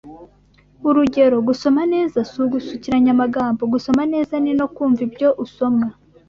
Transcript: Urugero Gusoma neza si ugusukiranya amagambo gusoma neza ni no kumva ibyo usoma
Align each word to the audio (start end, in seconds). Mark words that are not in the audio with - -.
Urugero 0.89 1.37
Gusoma 1.47 1.81
neza 1.93 2.17
si 2.29 2.35
ugusukiranya 2.45 3.09
amagambo 3.15 3.61
gusoma 3.73 4.03
neza 4.13 4.33
ni 4.43 4.53
no 4.59 4.65
kumva 4.75 4.99
ibyo 5.07 5.29
usoma 5.45 5.85